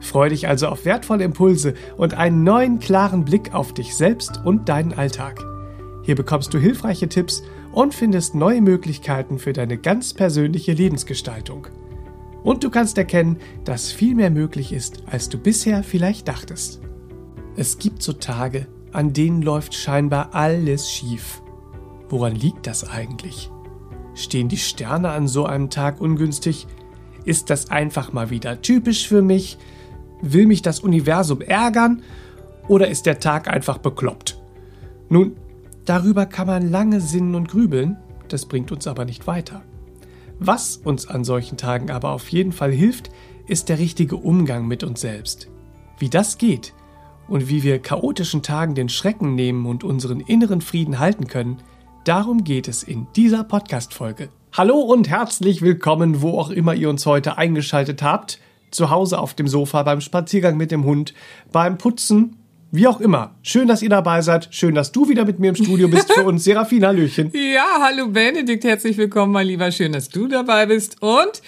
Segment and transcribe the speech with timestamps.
[0.00, 4.68] Freu dich also auf wertvolle Impulse und einen neuen klaren Blick auf dich selbst und
[4.68, 5.44] deinen Alltag.
[6.02, 11.66] Hier bekommst du hilfreiche Tipps und findest neue Möglichkeiten für deine ganz persönliche Lebensgestaltung.
[12.42, 16.80] Und du kannst erkennen, dass viel mehr möglich ist, als du bisher vielleicht dachtest.
[17.56, 21.42] Es gibt so Tage, an denen läuft scheinbar alles schief.
[22.08, 23.50] Woran liegt das eigentlich?
[24.14, 26.66] Stehen die Sterne an so einem Tag ungünstig?
[27.24, 29.58] Ist das einfach mal wieder typisch für mich?
[30.22, 32.02] Will mich das Universum ärgern
[32.68, 34.40] oder ist der Tag einfach bekloppt?
[35.08, 35.36] Nun,
[35.84, 39.62] darüber kann man lange sinnen und grübeln, das bringt uns aber nicht weiter.
[40.38, 43.10] Was uns an solchen Tagen aber auf jeden Fall hilft,
[43.46, 45.48] ist der richtige Umgang mit uns selbst.
[45.98, 46.72] Wie das geht
[47.28, 51.58] und wie wir chaotischen Tagen den Schrecken nehmen und unseren inneren Frieden halten können,
[52.04, 54.30] darum geht es in dieser Podcast-Folge.
[54.52, 58.40] Hallo und herzlich willkommen, wo auch immer ihr uns heute eingeschaltet habt
[58.76, 61.14] zu Hause auf dem Sofa, beim Spaziergang mit dem Hund,
[61.50, 62.36] beim Putzen,
[62.72, 63.34] wie auch immer.
[63.42, 64.48] Schön, dass ihr dabei seid.
[64.50, 66.44] Schön, dass du wieder mit mir im Studio bist für uns.
[66.44, 67.32] Serafin, Hallöchen.
[67.56, 69.70] Ja, hallo Benedikt, herzlich willkommen, mein Lieber.
[69.72, 71.00] Schön, dass du dabei bist.
[71.00, 71.42] Und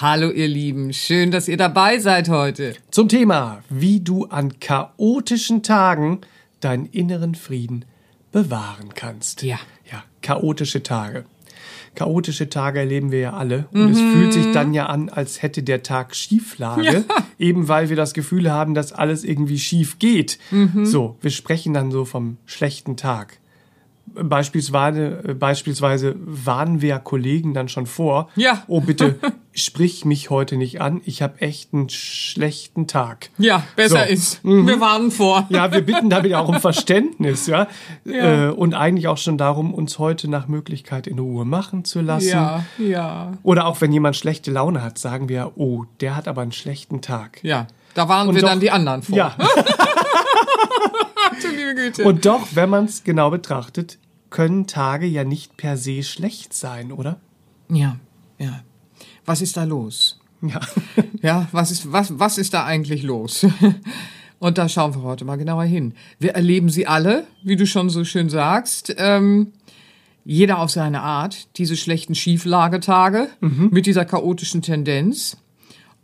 [0.00, 0.92] hallo, ihr Lieben.
[0.92, 2.74] Schön, dass ihr dabei seid heute.
[2.90, 6.20] Zum Thema, wie du an chaotischen Tagen
[6.60, 7.84] deinen inneren Frieden
[8.32, 9.42] bewahren kannst.
[9.42, 9.60] Ja.
[9.90, 11.26] Ja, chaotische Tage
[11.94, 13.66] chaotische Tage erleben wir ja alle.
[13.72, 13.92] Und mhm.
[13.92, 17.04] es fühlt sich dann ja an, als hätte der Tag Schieflage, ja.
[17.38, 20.38] eben weil wir das Gefühl haben, dass alles irgendwie schief geht.
[20.50, 20.86] Mhm.
[20.86, 23.38] So, wir sprechen dann so vom schlechten Tag.
[24.06, 28.28] Beispielsweise, beispielsweise warnen wir Kollegen dann schon vor.
[28.36, 28.62] Ja.
[28.66, 29.18] Oh, bitte
[29.54, 31.00] sprich mich heute nicht an.
[31.04, 33.30] Ich habe echt einen schlechten Tag.
[33.38, 34.12] Ja, besser so.
[34.12, 34.44] ist.
[34.44, 34.66] Mhm.
[34.66, 35.46] Wir warnen vor.
[35.50, 37.68] Ja, wir bitten damit auch um Verständnis, ja.
[38.04, 38.48] ja.
[38.48, 42.28] Äh, und eigentlich auch schon darum, uns heute nach Möglichkeit in Ruhe machen zu lassen.
[42.28, 43.32] Ja, ja.
[43.42, 47.00] Oder auch wenn jemand schlechte Laune hat, sagen wir, oh, der hat aber einen schlechten
[47.00, 47.40] Tag.
[47.42, 49.16] Ja, da warnen und wir doch, dann die anderen vor.
[49.16, 49.36] Ja.
[52.04, 53.98] Und doch, wenn man es genau betrachtet,
[54.30, 57.20] können Tage ja nicht per se schlecht sein, oder?
[57.70, 57.96] Ja,
[58.38, 58.62] ja.
[59.24, 60.20] Was ist da los?
[60.40, 60.60] Ja.
[61.22, 63.46] ja, was ist, was, was ist da eigentlich los?
[64.38, 65.94] Und da schauen wir heute mal genauer hin.
[66.18, 68.92] Wir erleben sie alle, wie du schon so schön sagst.
[68.98, 69.52] Ähm,
[70.24, 73.68] jeder auf seine Art, diese schlechten Schieflagetage mhm.
[73.70, 75.36] mit dieser chaotischen Tendenz.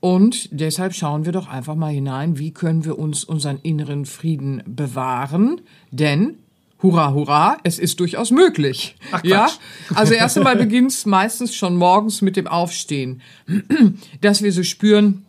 [0.01, 4.63] Und deshalb schauen wir doch einfach mal hinein, wie können wir uns unseren inneren Frieden
[4.67, 5.61] bewahren?
[5.91, 6.37] Denn
[6.81, 8.95] Hurra, hurra, es ist durchaus möglich.
[9.11, 9.49] Ach, ja,
[9.95, 13.21] also erst einmal beginnt es meistens schon morgens mit dem Aufstehen,
[14.21, 15.25] dass wir so spüren,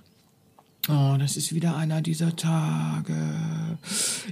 [0.88, 3.16] Oh, das ist wieder einer dieser Tage.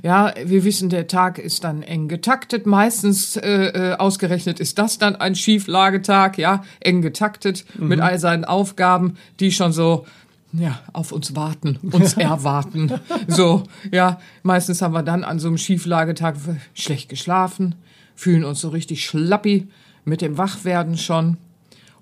[0.02, 2.66] Ja, wir wissen, der Tag ist dann eng getaktet.
[2.66, 7.90] Meistens äh, äh ausgerechnet ist das dann ein Schieflagetag, ja, eng getaktet mhm.
[7.90, 10.08] mit all seinen Aufgaben, die schon so
[10.54, 12.92] ja, auf uns warten, uns erwarten.
[13.28, 16.36] So, ja, meistens haben wir dann an so einem Schieflagetag
[16.74, 17.76] schlecht geschlafen,
[18.16, 19.68] fühlen uns so richtig schlappi
[20.06, 21.38] mit dem Wachwerden schon.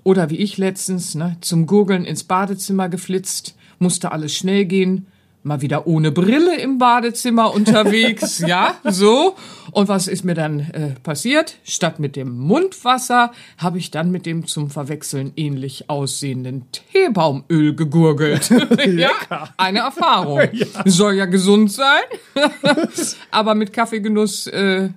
[0.03, 5.07] Oder wie ich letztens, ne, zum Gurgeln ins Badezimmer geflitzt, musste alles schnell gehen,
[5.41, 9.35] mal wieder ohne Brille im Badezimmer unterwegs, ja, so.
[9.75, 11.57] Und was ist mir dann äh, passiert?
[11.65, 18.49] Statt mit dem Mundwasser habe ich dann mit dem zum Verwechseln ähnlich aussehenden Teebaumöl gegurgelt.
[18.85, 19.09] ja,
[19.57, 20.39] eine Erfahrung.
[20.53, 20.67] Ja.
[20.85, 22.03] Soll ja gesund sein,
[23.31, 24.89] aber mit Kaffeegenuss äh,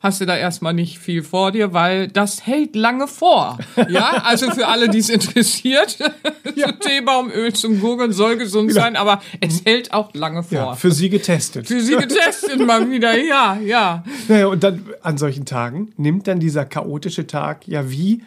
[0.00, 3.58] hast du da erstmal nicht viel vor dir, weil das hält lange vor.
[3.88, 5.98] Ja, also für alle, die es interessiert,
[6.54, 6.68] ja.
[6.68, 8.82] so Teebaumöl zum Gurgeln soll gesund ja.
[8.82, 10.58] sein, aber es hält auch lange vor.
[10.58, 11.66] Ja, für Sie getestet.
[11.68, 14.04] Für Sie getestet mal wieder, ja, ja.
[14.28, 18.22] Naja, und dann an solchen Tagen nimmt dann dieser chaotische Tag ja wie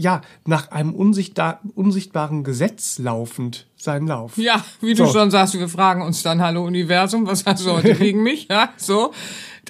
[0.00, 4.38] ja, nach einem unsichtbar, unsichtbaren Gesetz laufend seinen Lauf.
[4.38, 5.04] Ja, wie so.
[5.04, 8.48] du schon sagst, wir fragen uns dann, hallo Universum, was hast du heute gegen mich?
[8.48, 9.12] Ja, so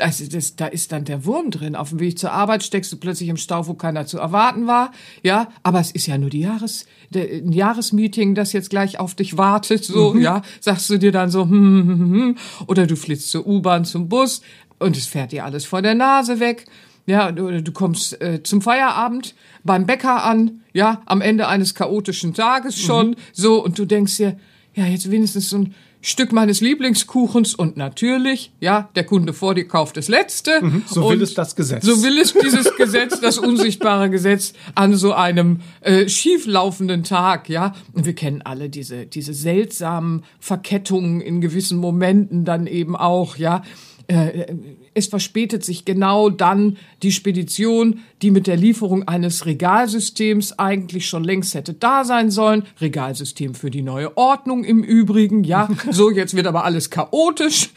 [0.01, 1.77] das, das, da ist dann der Wurm drin.
[1.77, 4.93] Auf dem Weg zur Arbeit steckst du plötzlich im Stau, wo keiner zu erwarten war.
[5.23, 9.15] Ja, aber es ist ja nur die Jahres, der, ein Jahresmeeting, das jetzt gleich auf
[9.15, 9.85] dich wartet.
[9.85, 10.23] So, mhm.
[10.23, 12.37] ja, sagst du dir dann so, hm, hm, hm, hm, hm.
[12.67, 14.43] oder du flitzt zur U-Bahn, zum Bus
[14.79, 16.67] und es fährt dir alles vor der Nase weg.
[17.07, 22.35] Ja, oder du kommst äh, zum Feierabend beim Bäcker an, ja, am Ende eines chaotischen
[22.35, 23.17] Tages schon, mhm.
[23.33, 24.39] so, und du denkst dir,
[24.75, 29.69] ja, jetzt wenigstens so ein Stück meines Lieblingskuchens und natürlich, ja, der Kunde vor dir
[29.69, 30.63] kauft das letzte.
[30.63, 31.85] Mhm, so will es das Gesetz.
[31.85, 37.75] So will es dieses Gesetz, das unsichtbare Gesetz an so einem äh, schieflaufenden Tag, ja.
[37.93, 43.63] Und wir kennen alle diese, diese seltsamen Verkettungen in gewissen Momenten dann eben auch, ja.
[44.11, 44.57] Äh,
[44.93, 51.23] es verspätet sich genau dann die Spedition, die mit der Lieferung eines Regalsystems eigentlich schon
[51.23, 52.65] längst hätte da sein sollen.
[52.81, 55.69] Regalsystem für die neue Ordnung im Übrigen, ja.
[55.91, 57.71] So, jetzt wird aber alles chaotisch,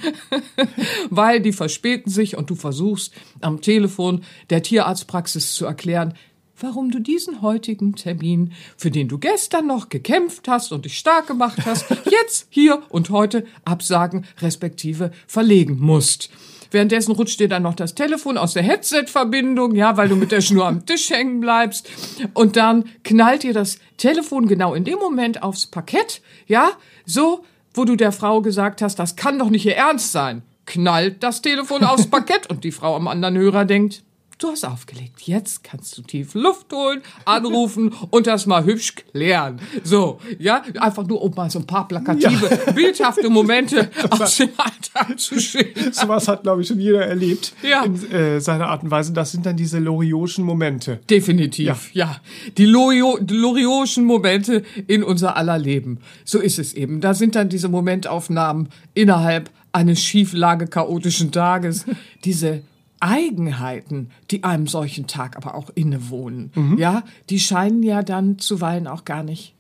[1.12, 6.15] weil die verspäten sich und du versuchst am Telefon der Tierarztpraxis zu erklären,
[6.59, 11.27] warum du diesen heutigen Termin, für den du gestern noch gekämpft hast und dich stark
[11.27, 16.29] gemacht hast, jetzt, hier und heute absagen respektive verlegen musst.
[16.73, 20.41] Währenddessen rutscht dir dann noch das Telefon aus der Headset-Verbindung, ja, weil du mit der
[20.41, 21.88] Schnur am Tisch hängen bleibst.
[22.33, 26.71] Und dann knallt dir das Telefon genau in dem Moment aufs Parkett, ja,
[27.05, 27.45] so,
[27.75, 30.41] wo du der Frau gesagt hast, das kann doch nicht ihr Ernst sein.
[30.65, 34.03] Knallt das Telefon aufs Parkett und die Frau am anderen Hörer denkt,
[34.43, 35.21] Du hast aufgelegt.
[35.21, 39.57] Jetzt kannst du tief Luft holen, anrufen und das mal hübsch klären.
[39.85, 42.71] So, ja, einfach nur, um mal so ein paar plakative, ja.
[42.73, 45.93] bildhafte Momente aus dem Alltag zu schildern.
[45.93, 47.85] Sowas hat, glaube ich, schon jeder erlebt ja.
[47.85, 49.13] in äh, seiner Art und Weise.
[49.13, 50.99] Das sind dann diese Lorioschen Momente.
[51.09, 52.05] Definitiv, ja.
[52.07, 52.17] ja.
[52.57, 55.99] Die, Lorio, die Lorioschen Momente in unser aller Leben.
[56.25, 56.99] So ist es eben.
[56.99, 61.85] Da sind dann diese Momentaufnahmen innerhalb eines Schieflage chaotischen Tages.
[62.25, 62.61] Diese
[63.03, 66.77] Eigenheiten, die einem solchen Tag aber auch innewohnen, mhm.
[66.77, 69.55] ja, die scheinen ja dann zuweilen auch gar nicht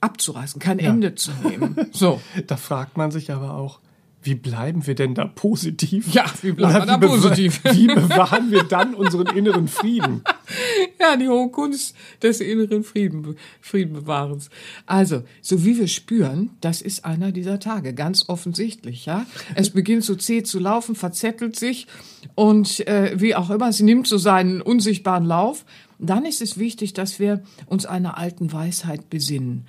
[0.00, 0.88] abzureißen, kein ja.
[0.90, 1.76] Ende zu nehmen.
[1.92, 2.20] So.
[2.46, 3.80] da fragt man sich aber auch,
[4.22, 6.12] wie bleiben wir denn da positiv?
[6.12, 7.62] Ja, wie bleiben wir da positiv?
[7.64, 10.22] Wie bewahren wir dann unseren inneren Frieden?
[11.00, 14.48] Ja, die hohe Kunst des inneren Frieden, Friedenbewahrens.
[14.86, 19.26] Also, so wie wir spüren, das ist einer dieser Tage, ganz offensichtlich, ja.
[19.54, 21.86] Es beginnt so zäh zu laufen, verzettelt sich
[22.34, 25.64] und äh, wie auch immer, sie nimmt so seinen unsichtbaren Lauf.
[25.98, 29.66] Dann ist es wichtig, dass wir uns einer alten Weisheit besinnen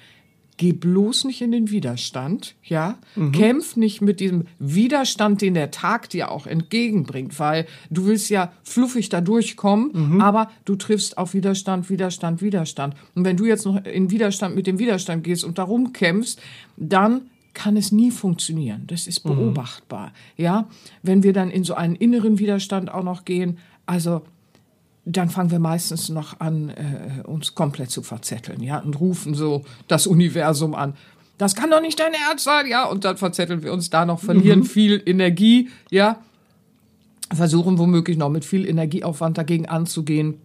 [0.57, 3.31] geh bloß nicht in den Widerstand, ja, mhm.
[3.31, 8.51] kämpf nicht mit diesem Widerstand, den der Tag dir auch entgegenbringt, weil du willst ja
[8.63, 10.21] fluffig da durchkommen, mhm.
[10.21, 12.95] aber du triffst auf Widerstand, Widerstand, Widerstand.
[13.15, 16.41] Und wenn du jetzt noch in Widerstand mit dem Widerstand gehst und darum kämpfst,
[16.75, 17.21] dann
[17.53, 18.83] kann es nie funktionieren.
[18.87, 19.35] Das ist mhm.
[19.35, 20.43] beobachtbar, mhm.
[20.43, 20.67] ja.
[21.03, 24.23] Wenn wir dann in so einen inneren Widerstand auch noch gehen, also
[25.09, 29.63] dann fangen wir meistens noch an, äh, uns komplett zu verzetteln, ja, und rufen so
[29.87, 30.95] das Universum an.
[31.37, 34.19] Das kann doch nicht dein Ernst sein, ja, und dann verzetteln wir uns da noch,
[34.19, 34.65] verlieren mhm.
[34.65, 36.19] viel Energie, ja,
[37.33, 40.41] versuchen womöglich noch mit viel Energieaufwand dagegen anzugehen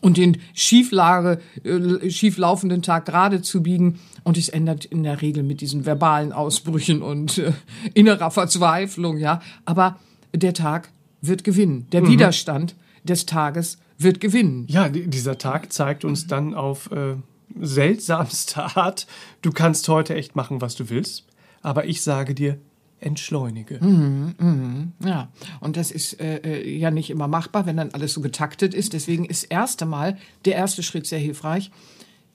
[0.00, 3.98] und den Schieflage, äh, schieflaufenden Tag gerade zu biegen.
[4.24, 7.52] Und es ändert in der Regel mit diesen verbalen Ausbrüchen und äh,
[7.94, 9.40] innerer Verzweiflung, ja.
[9.64, 9.98] Aber
[10.34, 10.90] der Tag
[11.20, 11.86] wird gewinnen.
[11.92, 12.08] Der mhm.
[12.08, 14.66] Widerstand des Tages wird gewinnen.
[14.68, 17.16] Ja, dieser Tag zeigt uns dann auf äh,
[17.60, 19.06] seltsamste Art,
[19.42, 21.26] du kannst heute echt machen, was du willst,
[21.62, 22.58] aber ich sage dir,
[23.00, 23.84] entschleunige.
[23.84, 25.28] Mhm, mhm, ja,
[25.60, 28.92] und das ist äh, äh, ja nicht immer machbar, wenn dann alles so getaktet ist.
[28.92, 31.70] Deswegen ist erste Mal der erste Schritt sehr hilfreich.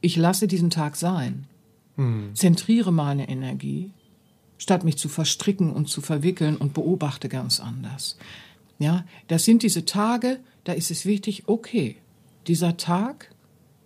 [0.02, 1.46] Ich lasse diesen Tag sein.
[1.96, 2.36] Mhm.
[2.36, 3.92] Zentriere meine Energie,
[4.58, 8.18] statt mich zu verstricken und zu verwickeln und beobachte ganz anders.
[8.80, 11.98] Ja, das sind diese Tage, da ist es wichtig, okay,
[12.48, 13.34] dieser Tag,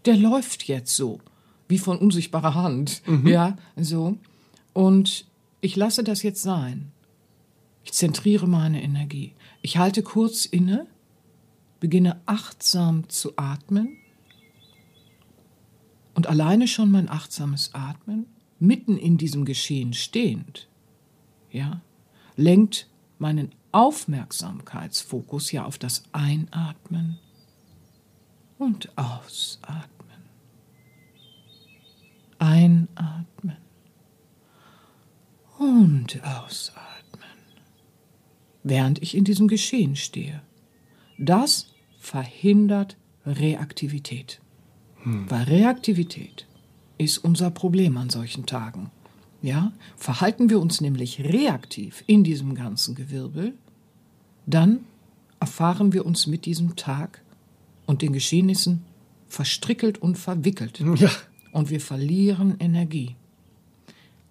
[0.05, 1.19] der läuft jetzt so,
[1.67, 3.27] wie von unsichtbarer Hand, mhm.
[3.27, 4.17] ja, so.
[4.73, 5.25] Und
[5.61, 6.91] ich lasse das jetzt sein.
[7.83, 9.33] Ich zentriere meine Energie.
[9.61, 10.87] Ich halte kurz inne,
[11.79, 13.97] beginne achtsam zu atmen
[16.13, 18.25] und alleine schon mein achtsames Atmen,
[18.59, 20.67] mitten in diesem Geschehen stehend,
[21.51, 21.81] ja,
[22.35, 27.19] lenkt meinen Aufmerksamkeitsfokus ja auf das Einatmen
[28.57, 29.89] und Ausatmen.
[32.39, 33.57] Einatmen
[35.61, 37.29] und ausatmen,
[38.63, 40.41] während ich in diesem Geschehen stehe.
[41.19, 41.67] Das
[41.99, 44.41] verhindert Reaktivität.
[45.03, 45.29] Hm.
[45.29, 46.47] Weil Reaktivität
[46.97, 48.91] ist unser Problem an solchen Tagen.
[49.41, 53.53] Ja, verhalten wir uns nämlich reaktiv in diesem ganzen Gewirbel,
[54.45, 54.81] dann
[55.39, 57.23] erfahren wir uns mit diesem Tag
[57.87, 58.83] und den Geschehnissen
[59.27, 60.79] verstrickelt und verwickelt.
[60.97, 61.09] Ja.
[61.53, 63.17] Und wir verlieren Energie.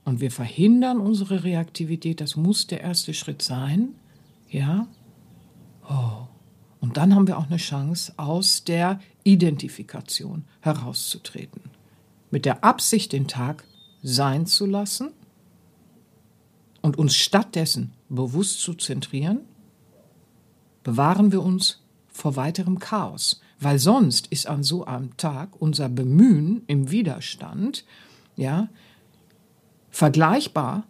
[0.07, 2.23] Und wir verhindern unsere Reaktivität.
[2.23, 3.90] Das muss der erste Schritt sein.
[4.49, 4.88] Ja.
[5.87, 6.26] Oh.
[6.81, 11.61] Und dann haben wir auch eine Chance, aus der Identifikation herauszutreten.
[12.31, 13.64] Mit der Absicht, den Tag
[14.02, 15.11] sein zu lassen
[16.83, 19.40] und uns stattdessen bewusst zu zentrieren,
[20.83, 26.62] bewahren wir uns vor weiterem Chaos, weil sonst ist an so einem Tag unser Bemühen
[26.66, 27.85] im Widerstand,
[28.37, 28.69] ja,
[29.90, 30.85] vergleichbar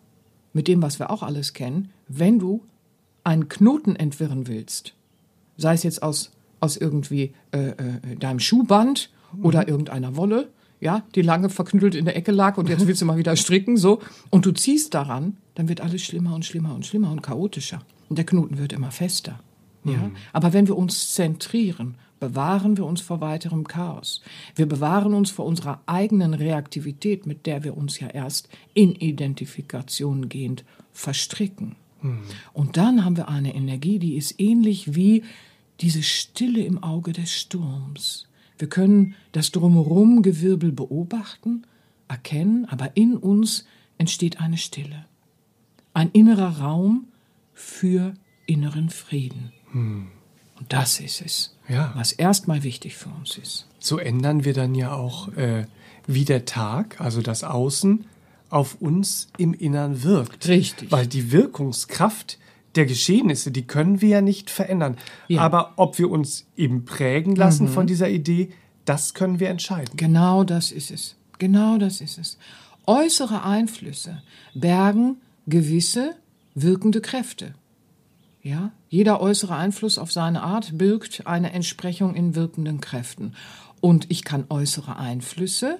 [0.52, 2.62] mit dem, was wir auch alles kennen, wenn du
[3.24, 4.94] einen Knoten entwirren willst,
[5.56, 9.10] sei es jetzt aus, aus irgendwie äh, äh, deinem Schuhband
[9.42, 10.48] oder irgendeiner Wolle,
[10.80, 13.76] ja, die lange verknüttelt in der Ecke lag und jetzt willst du mal wieder stricken,
[13.76, 17.82] so, und du ziehst daran, dann wird alles schlimmer und schlimmer und schlimmer und chaotischer.
[18.08, 19.40] Und der Knoten wird immer fester.
[19.84, 20.10] Ja?
[20.32, 24.20] Aber wenn wir uns zentrieren, bewahren wir uns vor weiterem Chaos.
[24.54, 30.28] Wir bewahren uns vor unserer eigenen Reaktivität, mit der wir uns ja erst in Identifikation
[30.28, 31.76] gehend verstricken.
[32.52, 35.22] Und dann haben wir eine Energie, die ist ähnlich wie
[35.80, 38.26] diese Stille im Auge des Sturms.
[38.60, 41.62] Wir können das drumherum Gewirbel beobachten,
[42.08, 43.64] erkennen, aber in uns
[43.96, 45.06] entsteht eine Stille.
[45.94, 47.06] Ein innerer Raum
[47.54, 48.12] für
[48.46, 49.52] inneren Frieden.
[49.72, 50.10] Und
[50.68, 51.92] das ist es, Ja.
[51.96, 53.66] was erstmal wichtig für uns ist.
[53.78, 55.64] So ändern wir dann ja auch, äh,
[56.06, 58.04] wie der Tag, also das Außen,
[58.50, 60.48] auf uns im Innern wirkt.
[60.48, 60.90] Richtig.
[60.92, 62.38] Weil die Wirkungskraft
[62.76, 64.96] der Geschehnisse, die können wir ja nicht verändern.
[65.28, 65.40] Ja.
[65.40, 65.44] Mhm.
[65.44, 68.50] Aber ob wir uns eben prägen lassen von dieser Idee,
[68.84, 69.96] das können wir entscheiden.
[69.96, 71.16] Genau das ist es.
[71.38, 72.38] Genau das ist es.
[72.86, 74.22] Äußere Einflüsse
[74.54, 76.16] bergen gewisse
[76.54, 77.54] wirkende Kräfte.
[78.42, 83.34] Ja, jeder äußere Einfluss auf seine Art birgt eine Entsprechung in wirkenden Kräften.
[83.80, 85.78] Und ich kann äußere Einflüsse,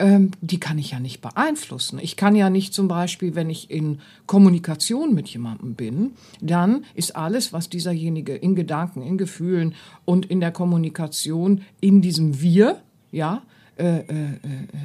[0.00, 1.98] ähm, die kann ich ja nicht beeinflussen.
[2.02, 7.14] Ich kann ja nicht zum Beispiel, wenn ich in Kommunikation mit jemandem bin, dann ist
[7.14, 9.74] alles, was dieserjenige in Gedanken, in Gefühlen
[10.06, 12.80] und in der Kommunikation in diesem Wir,
[13.12, 13.42] ja,
[13.76, 14.36] äh, äh, äh,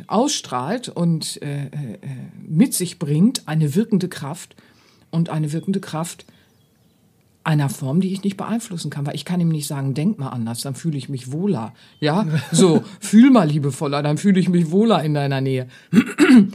[0.08, 1.68] ausstrahlt und äh, äh, äh,
[2.48, 4.56] mit sich bringt, eine wirkende Kraft
[5.12, 6.26] und eine wirkende Kraft
[7.46, 10.30] einer Form, die ich nicht beeinflussen kann, weil ich kann ihm nicht sagen, denk mal
[10.30, 11.74] anders, dann fühle ich mich wohler.
[12.00, 15.68] Ja, so, fühl mal liebevoller, dann fühle ich mich wohler in deiner Nähe.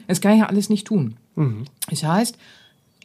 [0.07, 1.17] Das kann ich ja alles nicht tun.
[1.89, 2.37] Das heißt,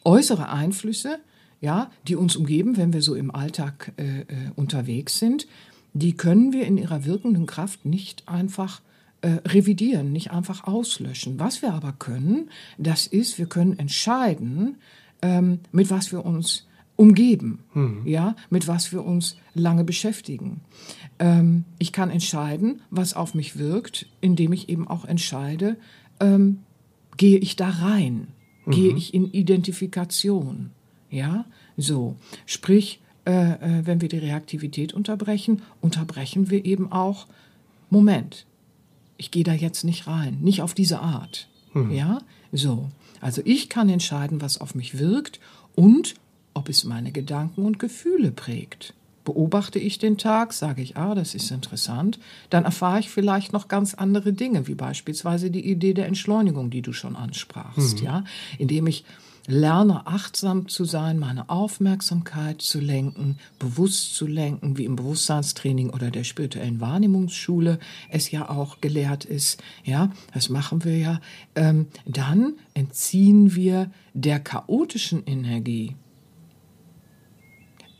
[0.04, 1.20] äußere Einflüsse,
[1.62, 4.25] ja, die uns umgeben, wenn wir so im Alltag äh, äh,
[4.56, 5.48] unterwegs sind,
[5.94, 8.82] die können wir in ihrer wirkenden Kraft nicht einfach
[9.22, 11.39] äh, revidieren, nicht einfach auslöschen.
[11.39, 14.75] Was wir aber können, das ist, wir können entscheiden,
[15.22, 17.60] ähm, mit was wir uns umgeben,
[18.06, 20.62] ja, mit was wir uns lange beschäftigen.
[21.20, 25.78] Ähm, ich kann entscheiden, was auf mich wirkt, indem ich eben auch entscheide,
[26.20, 26.60] ähm,
[27.18, 28.28] gehe ich da rein,
[28.68, 30.72] gehe ich in Identifikation,
[31.10, 31.46] ja,
[31.78, 37.28] so, sprich, äh, äh, wenn wir die Reaktivität unterbrechen, unterbrechen wir eben auch,
[37.90, 38.46] Moment,
[39.18, 41.50] ich gehe da jetzt nicht rein, nicht auf diese Art.
[41.92, 42.20] Ja,
[42.54, 42.90] so.
[43.20, 45.42] Also ich kann entscheiden, was auf mich wirkt
[45.75, 46.16] und
[46.55, 48.95] ob es meine Gedanken und Gefühle prägt.
[49.24, 52.19] Beobachte ich den Tag, sage ich, ah, das ist interessant,
[52.50, 56.81] dann erfahre ich vielleicht noch ganz andere Dinge, wie beispielsweise die Idee der Entschleunigung, die
[56.81, 58.24] du schon ansprachst, ja,
[58.59, 59.03] indem ich
[59.47, 66.12] lerne, achtsam zu sein, meine Aufmerksamkeit zu lenken, bewusst zu lenken, wie im Bewusstseinstraining oder
[66.12, 69.62] der spirituellen Wahrnehmungsschule es ja auch gelehrt ist.
[69.83, 71.19] Ja, das machen wir ja.
[71.55, 75.95] Ähm, dann entziehen wir der chaotischen Energie.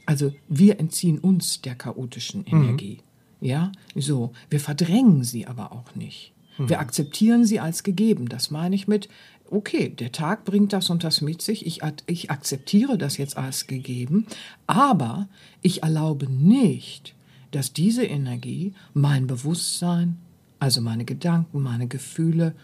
[0.06, 3.00] Also wir entziehen uns der chaotischen Energie.
[3.42, 4.32] Ja, so.
[4.50, 6.34] Wir verdrängen sie aber auch nicht.
[6.58, 8.30] Wir akzeptieren sie als gegeben.
[8.30, 9.10] Das meine ich mit,
[9.50, 11.66] okay, der Tag bringt das und das mit sich.
[11.66, 14.26] Ich, ich akzeptiere das jetzt als gegeben.
[14.66, 15.28] Aber
[15.62, 17.14] ich erlaube nicht,
[17.52, 20.18] dass diese Energie mein Bewusstsein,
[20.60, 22.56] also meine Gedanken, meine Gefühle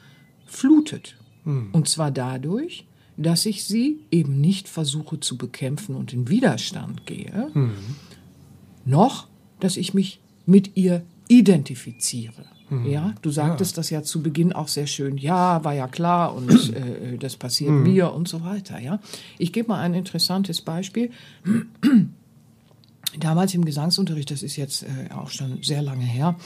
[0.46, 1.18] flutet.
[1.74, 2.86] Und zwar dadurch,
[3.24, 7.52] dass ich sie eben nicht versuche zu bekämpfen und in Widerstand gehe,
[8.86, 9.28] noch,
[9.60, 12.46] dass ich mich mit ihr identifiziere.
[12.86, 15.18] Ja, du sagtest das ja zu Beginn auch sehr schön.
[15.18, 18.80] Ja, war ja klar und äh, das passiert mir und so weiter.
[18.80, 19.00] Ja,
[19.38, 21.12] ich gebe mal ein interessantes Beispiel.
[23.20, 26.38] Damals im Gesangsunterricht, das ist jetzt äh, auch schon sehr lange her,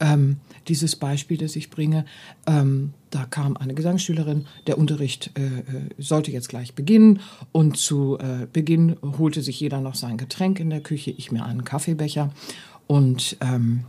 [0.00, 0.38] ähm,
[0.68, 2.06] dieses Beispiel, das ich bringe,
[2.46, 5.62] ähm, da kam eine Gesangsschülerin, der Unterricht äh, äh,
[5.98, 7.20] sollte jetzt gleich beginnen
[7.52, 11.44] und zu äh, Beginn holte sich jeder noch sein Getränk in der Küche, ich mir
[11.44, 12.32] einen Kaffeebecher
[12.86, 13.84] und ähm,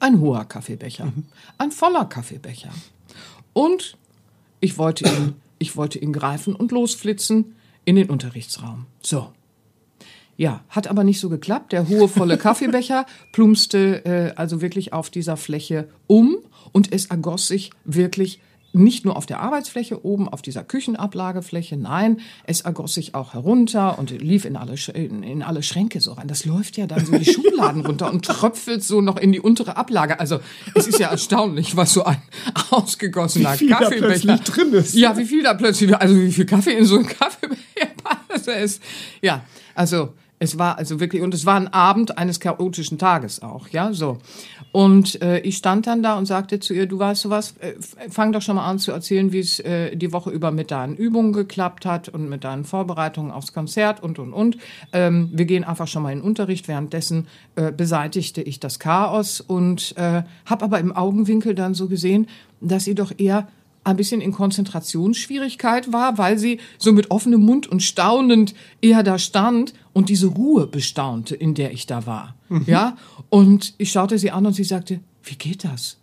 [0.00, 1.12] ein hoher Kaffeebecher,
[1.58, 2.70] ein voller Kaffeebecher.
[3.52, 3.96] Und
[4.60, 8.86] ich wollte ihn, ich wollte ihn greifen und losflitzen in den Unterrichtsraum.
[9.00, 9.32] So.
[10.38, 11.72] Ja, hat aber nicht so geklappt.
[11.72, 16.38] Der hohe, volle Kaffeebecher plumpste äh, also wirklich auf dieser Fläche um
[16.72, 18.40] und es ergoss sich wirklich
[18.72, 23.98] nicht nur auf der Arbeitsfläche oben, auf dieser Küchenablagefläche, nein, es ergoss sich auch herunter
[23.98, 26.28] und lief in alle, in, in alle Schränke so rein.
[26.28, 29.76] Das läuft ja dann so die Schubladen runter und tröpfelt so noch in die untere
[29.76, 30.20] Ablage.
[30.20, 30.38] Also
[30.74, 32.22] es ist ja erstaunlich, was so ein
[32.70, 34.94] ausgegossener wie viel Kaffeebecher da drin ist.
[34.94, 38.82] Ja, wie viel da plötzlich, also wie viel Kaffee in so einem Kaffeebecher ist.
[39.20, 43.68] Ja, also es war also wirklich, und es war ein Abend eines chaotischen Tages auch,
[43.68, 44.18] ja, so.
[44.72, 47.74] Und äh, ich stand dann da und sagte zu ihr, du weißt du was, äh,
[48.08, 50.96] fang doch schon mal an zu erzählen, wie es äh, die Woche über mit deinen
[50.96, 54.58] Übungen geklappt hat und mit deinen Vorbereitungen aufs Konzert und, und, und.
[54.92, 56.68] Ähm, wir gehen einfach schon mal in den Unterricht.
[56.68, 57.26] Währenddessen
[57.56, 62.28] äh, beseitigte ich das Chaos und äh, habe aber im Augenwinkel dann so gesehen,
[62.60, 63.48] dass sie doch eher
[63.84, 69.18] ein bisschen in Konzentrationsschwierigkeit war, weil sie so mit offenem Mund und staunend eher da
[69.18, 72.36] stand und diese Ruhe bestaunte, in der ich da war.
[72.48, 72.62] Mhm.
[72.66, 72.96] Ja,
[73.30, 75.96] und ich schaute sie an und sie sagte, wie geht das?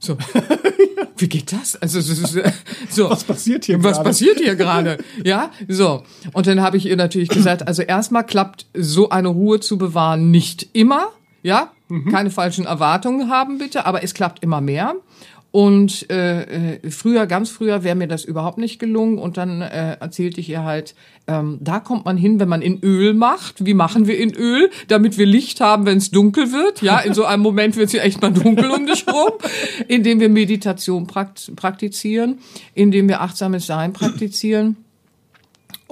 [0.00, 0.18] So.
[1.16, 1.76] Wie geht das?
[1.76, 3.08] Also so.
[3.08, 4.08] Was passiert hier Was grade?
[4.08, 4.98] passiert hier gerade?
[5.24, 6.02] Ja, so.
[6.32, 10.32] Und dann habe ich ihr natürlich gesagt, also erstmal klappt so eine Ruhe zu bewahren
[10.32, 11.10] nicht immer,
[11.44, 11.70] ja?
[11.88, 12.10] Mhm.
[12.10, 14.96] Keine falschen Erwartungen haben bitte, aber es klappt immer mehr.
[15.52, 19.18] Und äh, äh, früher, ganz früher, wäre mir das überhaupt nicht gelungen.
[19.18, 20.94] Und dann äh, erzählte ich ihr halt,
[21.28, 23.66] ähm, da kommt man hin, wenn man in Öl macht.
[23.66, 24.70] Wie machen wir in Öl?
[24.88, 26.80] Damit wir Licht haben, wenn es dunkel wird.
[26.80, 29.32] Ja, in so einem Moment wird es ja echt mal dunkel um dich rum.
[29.88, 32.38] Indem wir Meditation praktizieren,
[32.74, 34.78] indem wir achtsames Sein praktizieren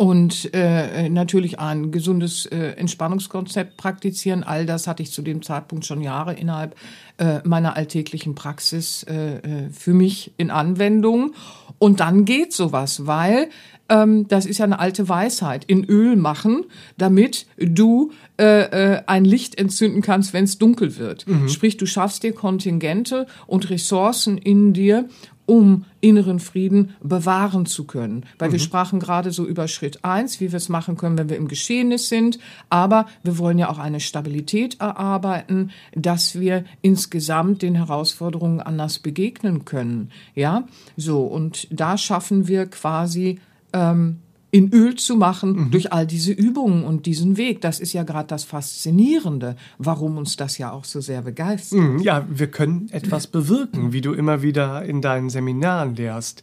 [0.01, 4.43] und äh, natürlich ein gesundes äh, Entspannungskonzept praktizieren.
[4.45, 6.75] All das hatte ich zu dem Zeitpunkt schon Jahre innerhalb
[7.19, 11.35] äh, meiner alltäglichen Praxis äh, äh, für mich in Anwendung.
[11.79, 13.51] Und dann geht sowas, weil
[13.91, 16.65] ähm, das ist ja eine alte Weisheit, in Öl machen,
[16.97, 21.27] damit du äh, äh, ein Licht entzünden kannst, wenn es dunkel wird.
[21.27, 21.51] Mhm.
[21.51, 25.11] Sprich, du schaffst dir Kontingente und Ressourcen in dir,
[25.51, 28.25] um inneren Frieden bewahren zu können.
[28.39, 28.53] Weil mhm.
[28.53, 31.49] wir sprachen gerade so über Schritt eins, wie wir es machen können, wenn wir im
[31.49, 32.39] Geschehnis sind.
[32.69, 39.65] Aber wir wollen ja auch eine Stabilität erarbeiten, dass wir insgesamt den Herausforderungen anders begegnen
[39.65, 40.13] können.
[40.37, 41.25] Ja, so.
[41.25, 43.41] Und da schaffen wir quasi,
[43.73, 45.71] ähm, in Öl zu machen mhm.
[45.71, 47.61] durch all diese Übungen und diesen Weg.
[47.61, 51.79] Das ist ja gerade das Faszinierende, warum uns das ja auch so sehr begeistert.
[51.79, 56.43] Mhm, ja, wir können etwas bewirken, wie du immer wieder in deinen Seminaren lehrst.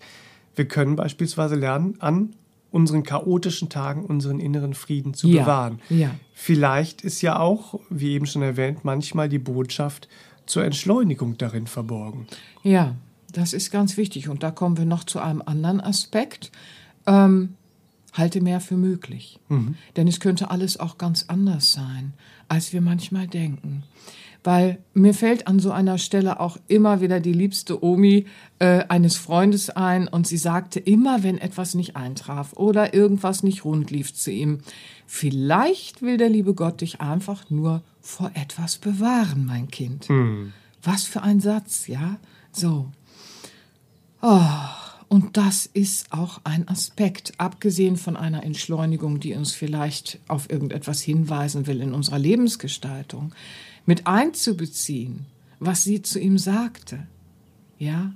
[0.55, 2.33] Wir können beispielsweise lernen, an
[2.71, 5.79] unseren chaotischen Tagen unseren inneren Frieden zu ja, bewahren.
[5.89, 6.11] Ja.
[6.33, 10.07] Vielleicht ist ja auch, wie eben schon erwähnt, manchmal die Botschaft
[10.45, 12.27] zur Entschleunigung darin verborgen.
[12.63, 12.95] Ja,
[13.31, 14.29] das ist ganz wichtig.
[14.29, 16.51] Und da kommen wir noch zu einem anderen Aspekt.
[17.05, 17.55] Ähm,
[18.17, 19.39] halte mehr für möglich.
[19.49, 19.75] Mhm.
[19.95, 22.13] Denn es könnte alles auch ganz anders sein,
[22.47, 23.83] als wir manchmal denken.
[24.43, 28.27] Weil mir fällt an so einer Stelle auch immer wieder die liebste Omi
[28.59, 33.65] äh, eines Freundes ein und sie sagte immer, wenn etwas nicht eintraf oder irgendwas nicht
[33.65, 34.59] rund lief zu ihm,
[35.05, 40.09] vielleicht will der liebe Gott dich einfach nur vor etwas bewahren, mein Kind.
[40.09, 40.53] Mhm.
[40.81, 42.17] Was für ein Satz, ja?
[42.51, 42.87] So.
[44.21, 44.86] Oh.
[45.09, 51.01] Und das ist auch ein Aspekt, abgesehen von einer Entschleunigung, die uns vielleicht auf irgendetwas
[51.01, 53.33] hinweisen will in unserer Lebensgestaltung,
[53.85, 55.25] mit einzubeziehen,
[55.59, 57.07] was sie zu ihm sagte.
[57.79, 58.11] Ja,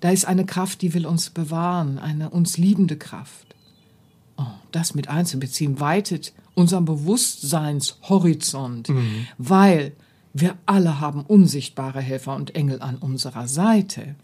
[0.00, 3.54] da ist eine Kraft, die will uns bewahren, eine uns liebende Kraft.
[4.36, 9.26] Oh, das mit einzubeziehen weitet unseren Bewusstseinshorizont, mhm.
[9.38, 9.92] weil
[10.34, 14.16] wir alle haben unsichtbare Helfer und Engel an unserer Seite.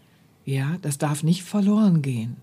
[0.45, 2.37] Ja, das darf nicht verloren gehen.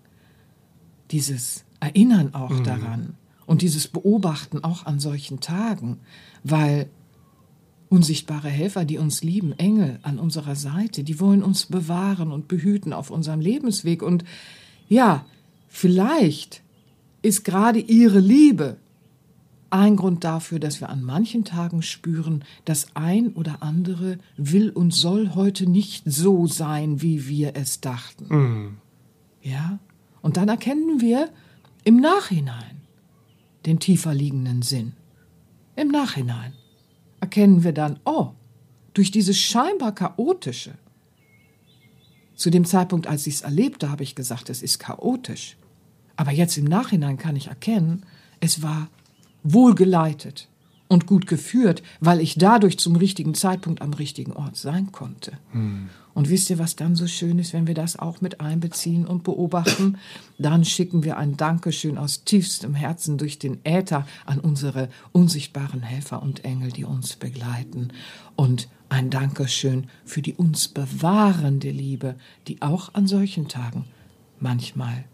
[1.11, 2.65] Dieses Erinnern auch mhm.
[2.65, 3.15] daran
[3.47, 5.99] und dieses Beobachten auch an solchen Tagen,
[6.45, 6.89] weil
[7.89, 12.93] unsichtbare Helfer, die uns lieben, Engel an unserer Seite, die wollen uns bewahren und behüten
[12.93, 14.03] auf unserem Lebensweg.
[14.03, 14.25] Und
[14.89, 15.27] ja,
[15.69, 16.63] vielleicht
[17.23, 18.77] ist gerade ihre Liebe
[19.71, 24.93] ein Grund dafür, dass wir an manchen Tagen spüren, das ein oder andere will und
[24.93, 28.27] soll heute nicht so sein, wie wir es dachten.
[28.29, 28.77] Mhm.
[29.43, 29.79] Ja?
[30.23, 31.31] Und dann erkennen wir
[31.85, 32.83] im Nachhinein
[33.67, 34.93] den tiefer liegenden Sinn.
[35.77, 36.53] Im Nachhinein
[37.21, 38.33] erkennen wir dann, oh,
[38.93, 40.75] durch dieses scheinbar chaotische.
[42.35, 45.57] Zu dem Zeitpunkt, als ich es erlebte, habe ich gesagt, es ist chaotisch.
[46.17, 48.05] Aber jetzt im Nachhinein kann ich erkennen,
[48.41, 48.89] es war
[49.43, 50.49] wohlgeleitet
[50.89, 55.33] und gut geführt, weil ich dadurch zum richtigen Zeitpunkt am richtigen Ort sein konnte.
[55.53, 55.89] Hm.
[56.15, 59.23] Und wisst ihr, was dann so schön ist, wenn wir das auch mit einbeziehen und
[59.23, 59.99] beobachten?
[60.39, 66.23] Dann schicken wir ein Dankeschön aus tiefstem Herzen durch den Äther an unsere unsichtbaren Helfer
[66.23, 67.93] und Engel, die uns begleiten.
[68.35, 72.17] Und ein Dankeschön für die uns bewahrende Liebe,
[72.49, 73.85] die auch an solchen Tagen
[74.41, 75.05] manchmal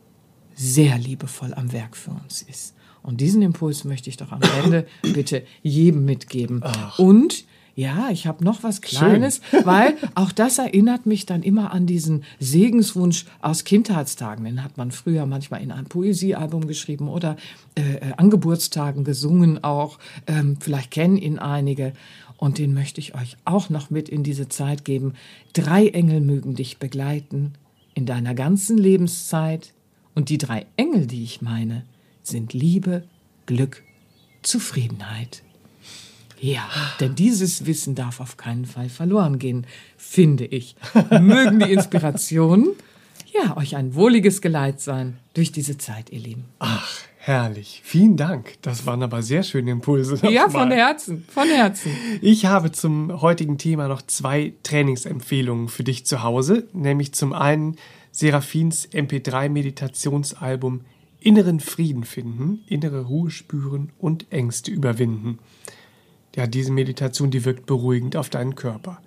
[0.54, 2.75] sehr liebevoll am Werk für uns ist.
[3.06, 6.60] Und diesen Impuls möchte ich doch am Ende bitte jedem mitgeben.
[6.62, 6.98] Ach.
[6.98, 7.44] Und
[7.76, 12.24] ja, ich habe noch was Kleines, weil auch das erinnert mich dann immer an diesen
[12.40, 14.44] Segenswunsch aus Kindheitstagen.
[14.44, 17.36] Den hat man früher manchmal in ein Poesiealbum geschrieben oder
[17.78, 19.98] äh, äh, an Geburtstagen gesungen auch.
[20.26, 21.92] Ähm, vielleicht kennen ihn einige.
[22.38, 25.14] Und den möchte ich euch auch noch mit in diese Zeit geben.
[25.52, 27.52] Drei Engel mögen dich begleiten
[27.94, 29.74] in deiner ganzen Lebenszeit.
[30.14, 31.84] Und die drei Engel, die ich meine,
[32.26, 33.04] sind Liebe,
[33.46, 33.82] Glück,
[34.42, 35.42] Zufriedenheit.
[36.38, 36.68] Ja,
[37.00, 40.76] denn dieses Wissen darf auf keinen Fall verloren gehen, finde ich.
[41.10, 42.68] Mögen die Inspirationen,
[43.32, 46.44] ja, euch ein wohliges Geleit sein durch diese Zeit, ihr Lieben.
[46.58, 47.80] Ach, herrlich.
[47.84, 48.54] Vielen Dank.
[48.62, 50.18] Das waren aber sehr schöne Impulse.
[50.28, 51.90] Ja, von Herzen, von Herzen.
[52.20, 57.76] Ich habe zum heutigen Thema noch zwei Trainingsempfehlungen für dich zu Hause, nämlich zum einen
[58.12, 60.82] Seraphins MP3 Meditationsalbum
[61.20, 65.38] Inneren Frieden finden, innere Ruhe spüren und Ängste überwinden
[66.36, 68.98] ja, diese Meditation, die wirkt beruhigend auf deinen Körper,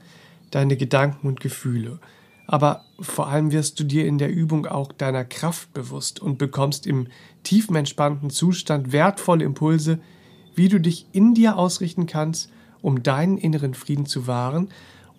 [0.49, 1.99] deine Gedanken und Gefühle.
[2.47, 6.87] Aber vor allem wirst du dir in der Übung auch deiner Kraft bewusst und bekommst
[6.87, 7.07] im
[7.43, 9.99] tiefen entspannten Zustand wertvolle Impulse,
[10.55, 14.69] wie du dich in dir ausrichten kannst, um deinen inneren Frieden zu wahren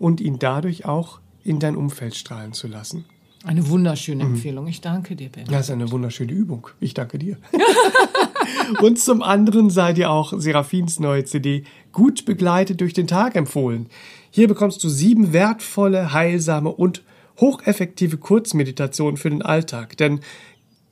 [0.01, 3.05] und ihn dadurch auch in dein Umfeld strahlen zu lassen.
[3.45, 4.35] Eine wunderschöne mhm.
[4.35, 4.67] Empfehlung.
[4.67, 5.47] Ich danke dir, Ben.
[5.47, 6.69] Das ist eine wunderschöne Übung.
[6.79, 7.39] Ich danke dir.
[8.83, 13.87] und zum anderen sei dir auch Seraphins neue CD gut begleitet durch den Tag empfohlen.
[14.31, 17.03] Hier bekommst du sieben wertvolle, heilsame und
[17.41, 19.97] hocheffektive Kurzmeditationen für den Alltag.
[19.97, 20.21] Denn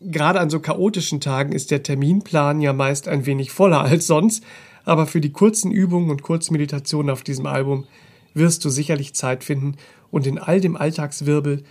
[0.01, 4.43] gerade an so chaotischen Tagen ist der Terminplan ja meist ein wenig voller als sonst.
[4.87, 7.85] Aber für die kurzen Übungen und Kurzmeditationen auf diesem Album
[8.33, 9.77] wirst du sicherlich Zeit finden
[10.11, 11.63] und in all dem Alltagswirbel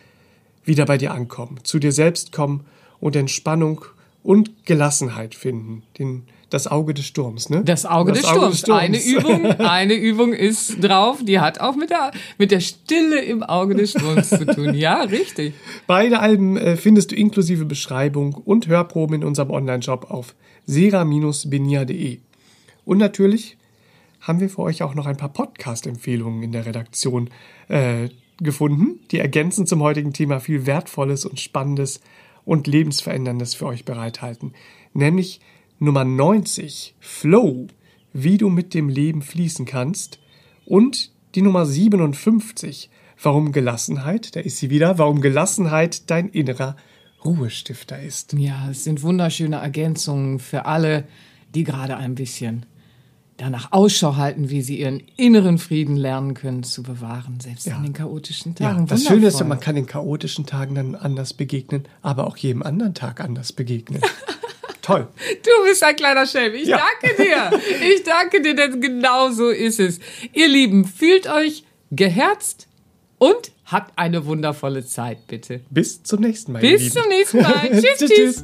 [0.67, 2.65] wieder bei dir ankommen, zu dir selbst kommen
[2.99, 3.85] und Entspannung
[4.23, 5.83] und Gelassenheit finden.
[5.97, 7.63] Den, das Auge des Sturms, ne?
[7.63, 8.55] Das Auge, das des, Auge Sturms.
[8.55, 8.81] des Sturms.
[8.81, 13.43] Eine Übung, eine Übung ist drauf, die hat auch mit der, mit der Stille im
[13.43, 14.73] Auge des Sturms zu tun.
[14.73, 15.53] Ja, richtig.
[15.87, 22.19] Beide Alben äh, findest du inklusive Beschreibung und Hörproben in unserem Online-Shop auf sera-benia.de.
[22.85, 23.57] Und natürlich
[24.21, 27.29] haben wir für euch auch noch ein paar Podcast-Empfehlungen in der Redaktion
[27.69, 32.01] äh, gefunden, die ergänzend zum heutigen Thema viel Wertvolles und Spannendes
[32.45, 34.53] und Lebensveränderndes für euch bereithalten.
[34.93, 35.41] Nämlich
[35.79, 37.67] Nummer 90, Flow,
[38.13, 40.19] wie du mit dem Leben fließen kannst.
[40.65, 42.89] Und die Nummer 57,
[43.21, 46.75] warum Gelassenheit, da ist sie wieder, warum Gelassenheit dein innerer
[47.23, 48.33] Ruhestifter ist.
[48.33, 51.07] Ja, es sind wunderschöne Ergänzungen für alle,
[51.53, 52.65] die gerade ein bisschen
[53.37, 57.77] danach Ausschau halten, wie sie ihren inneren Frieden lernen können zu bewahren, selbst ja.
[57.77, 58.79] in den chaotischen Tagen.
[58.79, 62.63] Ja, das Schöne ist, man kann den chaotischen Tagen dann anders begegnen, aber auch jedem
[62.63, 64.01] anderen Tag anders begegnen.
[64.81, 65.07] Toll.
[65.43, 66.55] Du bist ein kleiner Schelm.
[66.55, 66.79] Ich ja.
[67.01, 67.59] danke dir.
[67.93, 69.99] Ich danke dir, denn genau so ist es.
[70.33, 72.67] Ihr Lieben, fühlt euch geherzt
[73.17, 75.61] und habt eine wundervolle Zeit, bitte.
[75.69, 76.61] Bis zum nächsten Mal.
[76.61, 77.69] Bis zum nächsten Mal.
[77.69, 78.09] tschüss, tschüss.
[78.09, 78.43] tschüss.